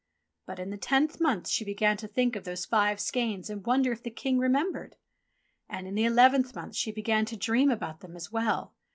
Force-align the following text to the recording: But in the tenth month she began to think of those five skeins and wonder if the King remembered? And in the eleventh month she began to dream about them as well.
But 0.47 0.57
in 0.57 0.71
the 0.71 0.79
tenth 0.79 1.21
month 1.21 1.47
she 1.47 1.63
began 1.63 1.95
to 1.97 2.07
think 2.07 2.35
of 2.35 2.43
those 2.43 2.65
five 2.65 2.99
skeins 2.99 3.51
and 3.51 3.63
wonder 3.63 3.91
if 3.91 4.01
the 4.01 4.09
King 4.09 4.39
remembered? 4.39 4.95
And 5.69 5.85
in 5.87 5.93
the 5.93 6.05
eleventh 6.05 6.55
month 6.55 6.75
she 6.75 6.91
began 6.91 7.23
to 7.25 7.37
dream 7.37 7.69
about 7.69 7.99
them 7.99 8.15
as 8.15 8.31
well. 8.31 8.73